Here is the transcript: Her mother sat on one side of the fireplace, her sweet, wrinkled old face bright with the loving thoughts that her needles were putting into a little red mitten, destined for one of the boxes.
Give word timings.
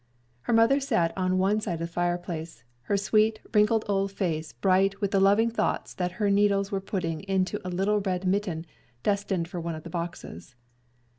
Her 0.49 0.53
mother 0.53 0.79
sat 0.79 1.15
on 1.15 1.37
one 1.37 1.61
side 1.61 1.73
of 1.75 1.79
the 1.81 1.85
fireplace, 1.85 2.63
her 2.85 2.97
sweet, 2.97 3.39
wrinkled 3.53 3.85
old 3.87 4.11
face 4.11 4.51
bright 4.51 4.99
with 4.99 5.11
the 5.11 5.19
loving 5.19 5.51
thoughts 5.51 5.93
that 5.93 6.13
her 6.13 6.31
needles 6.31 6.71
were 6.71 6.81
putting 6.81 7.19
into 7.25 7.61
a 7.63 7.69
little 7.69 7.99
red 8.01 8.25
mitten, 8.25 8.65
destined 9.03 9.47
for 9.47 9.59
one 9.61 9.75
of 9.75 9.83
the 9.83 9.91
boxes. 9.91 10.55